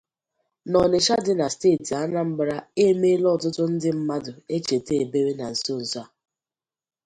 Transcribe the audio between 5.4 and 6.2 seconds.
nsonso a